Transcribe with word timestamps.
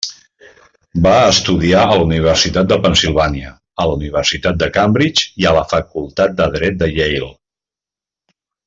Va 1.07 1.11
estudiar 1.33 1.81
a 1.81 1.89
la 1.91 1.99
Universitat 2.05 2.71
de 2.71 2.79
Pennsilvània, 2.87 3.53
a 3.85 3.89
la 3.91 3.99
Universitat 4.01 4.59
de 4.65 4.73
Cambridge 4.79 5.31
i 5.45 5.49
a 5.51 5.55
la 5.61 5.65
facultat 5.77 6.37
de 6.43 6.53
Dret 6.57 6.83
de 6.85 6.91
Yale. 6.97 7.31